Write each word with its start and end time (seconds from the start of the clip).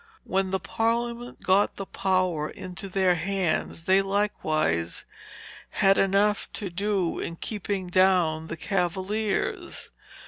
When 0.23 0.49
the 0.49 0.59
Parliament 0.59 1.43
got 1.43 1.75
the 1.75 1.85
power 1.85 2.49
into 2.49 2.89
their 2.89 3.13
hands, 3.13 3.83
they 3.83 4.01
likewise 4.01 5.05
had 5.69 5.99
enough 5.99 6.51
to 6.53 6.71
do 6.71 7.19
in 7.19 7.35
keeping 7.35 7.87
down 7.87 8.47
the 8.47 8.57
Cavaliers. 8.57 9.91